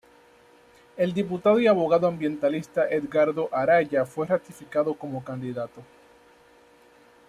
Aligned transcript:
El 0.97 1.13
diputado 1.13 1.59
y 1.59 1.67
abogado 1.67 2.07
ambientalista 2.07 2.89
Edgardo 2.89 3.49
Araya 3.51 4.03
fue 4.03 4.25
ratificado 4.25 4.95
como 4.95 5.23
candidato. 5.23 5.83